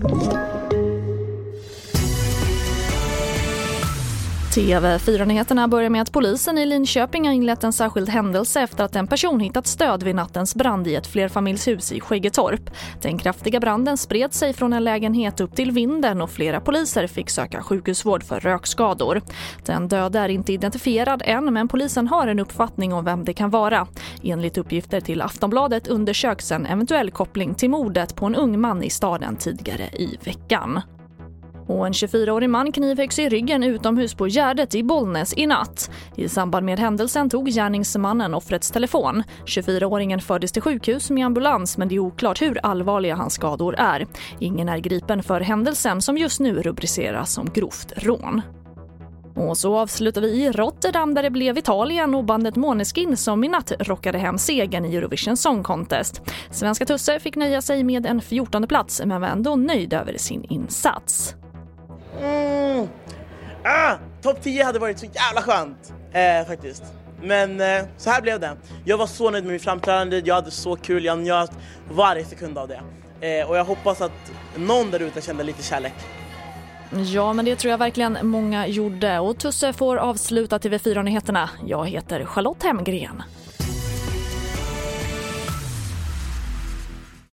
[0.00, 0.57] Thank you.
[4.58, 9.06] TV4-nyheterna börjar med att polisen i Linköping har inlett en särskild händelse efter att en
[9.06, 12.70] person hittat stöd vid nattens brand i ett flerfamiljshus i Skäggetorp.
[13.02, 17.30] Den kraftiga branden spred sig från en lägenhet upp till vinden och flera poliser fick
[17.30, 19.22] söka sjukhusvård för rökskador.
[19.66, 23.50] Den döda är inte identifierad än men polisen har en uppfattning om vem det kan
[23.50, 23.86] vara.
[24.22, 28.90] Enligt uppgifter till Aftonbladet undersöks en eventuell koppling till mordet på en ung man i
[28.90, 30.80] staden tidigare i veckan.
[31.68, 35.90] Och en 24-årig man knivhöggs i ryggen utomhus på Gärdet i Bollnäs i natt.
[36.16, 39.22] I samband med händelsen tog gärningsmannen offrets telefon.
[39.46, 44.06] 24-åringen fördes till sjukhus med ambulans men det är oklart hur allvarliga hans skador är.
[44.38, 48.42] Ingen är gripen för händelsen som just nu rubriceras som grovt rån.
[49.36, 53.48] Och så avslutar vi i Rotterdam där det blev Italien och bandet Måneskin som i
[53.48, 56.22] natt rockade hem segern i Eurovision Song Contest.
[56.50, 60.44] Svenska Tusse fick nöja sig med en 14 plats men var ändå nöjd över sin
[60.44, 61.34] insats.
[62.20, 62.88] Mm.
[63.64, 66.82] Ah, Topp 10 hade varit så jävla skönt eh, faktiskt.
[67.22, 68.56] Men eh, så här blev det.
[68.84, 71.50] Jag var så nöjd med mitt framträdande, jag hade så kul, jag njöt
[71.90, 72.80] varje sekund av det.
[73.40, 75.94] Eh, och jag hoppas att någon där ute kände lite kärlek.
[77.06, 79.18] Ja, men det tror jag verkligen många gjorde.
[79.18, 81.50] Och Tusse får avsluta TV4-nyheterna.
[81.66, 83.22] Jag heter Charlotte Hemgren.